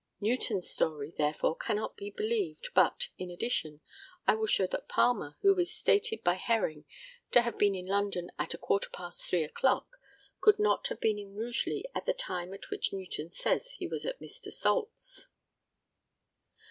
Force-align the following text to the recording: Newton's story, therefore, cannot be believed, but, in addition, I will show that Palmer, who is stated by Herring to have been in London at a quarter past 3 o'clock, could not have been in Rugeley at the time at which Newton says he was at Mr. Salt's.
Newton's 0.19 0.67
story, 0.67 1.13
therefore, 1.15 1.55
cannot 1.55 1.95
be 1.95 2.09
believed, 2.09 2.69
but, 2.73 3.09
in 3.19 3.29
addition, 3.29 3.81
I 4.25 4.33
will 4.33 4.47
show 4.47 4.65
that 4.65 4.87
Palmer, 4.89 5.37
who 5.43 5.55
is 5.59 5.75
stated 5.77 6.23
by 6.23 6.33
Herring 6.33 6.85
to 7.29 7.43
have 7.43 7.55
been 7.59 7.75
in 7.75 7.85
London 7.85 8.31
at 8.39 8.55
a 8.55 8.57
quarter 8.57 8.89
past 8.89 9.29
3 9.29 9.43
o'clock, 9.43 9.99
could 10.39 10.57
not 10.57 10.87
have 10.87 10.99
been 10.99 11.19
in 11.19 11.35
Rugeley 11.35 11.85
at 11.93 12.07
the 12.07 12.13
time 12.13 12.51
at 12.51 12.71
which 12.71 12.91
Newton 12.91 13.29
says 13.29 13.73
he 13.73 13.85
was 13.85 14.03
at 14.03 14.19
Mr. 14.19 14.51
Salt's. 14.51 15.27